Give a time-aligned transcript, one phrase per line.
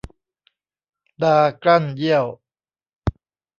[1.23, 2.25] ดากลั้นเยี่ยว